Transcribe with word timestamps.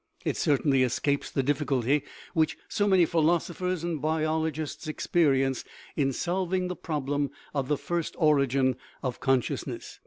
It 0.25 0.35
certainly 0.35 0.81
escapes 0.81 1.29
the 1.29 1.43
difficulty 1.43 2.01
which 2.33 2.57
so 2.67 2.87
many 2.87 3.05
philosophers 3.05 3.83
and 3.83 4.01
biolo 4.01 4.51
gists 4.51 4.87
experience 4.87 5.63
in 5.95 6.11
solving 6.11 6.69
the 6.69 6.75
problem 6.75 7.29
of 7.53 7.67
the 7.67 7.77
first 7.77 8.15
or 8.17 8.37
igin 8.37 8.77
of 9.03 9.19
consciousness. 9.19 9.99